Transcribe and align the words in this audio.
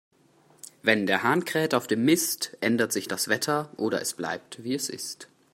Wenn 0.81 1.05
der 1.05 1.21
Hahn 1.21 1.45
kräht 1.45 1.75
auf 1.75 1.85
dem 1.85 2.03
Mist, 2.05 2.57
ändert 2.59 2.91
sich 2.91 3.07
das 3.07 3.27
Wetter, 3.27 3.69
oder 3.77 4.01
es 4.01 4.15
bleibt, 4.15 4.63
wie 4.63 4.73
es 4.73 4.89
ist. 4.89 5.27